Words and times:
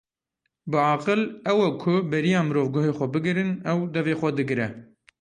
Biaqil 0.71 1.21
ew 1.51 1.59
e 1.67 1.69
ku 1.81 1.93
beriya 2.11 2.41
mirov 2.47 2.67
guhê 2.73 2.91
xwe 2.97 3.05
bigirin, 3.13 3.51
ew 3.71 3.79
devê 3.93 4.13
xwe 4.19 4.29
digire. 4.37 4.67